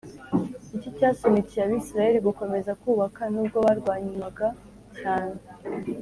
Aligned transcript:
Ni 0.69 0.73
iki 0.77 0.89
cyasunikiye 0.97 1.61
Abisirayeli 1.63 2.19
gukomeza 2.27 2.71
kubaka 2.81 3.21
n 3.33 3.35
ubwo 3.41 3.57
barwanywaga 3.65 4.47
cyane 4.99 5.35